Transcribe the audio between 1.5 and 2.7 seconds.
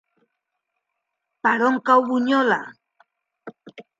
on cau Bunyola?